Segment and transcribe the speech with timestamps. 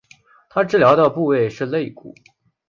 [0.49, 2.15] 她治疗的部位是肋骨。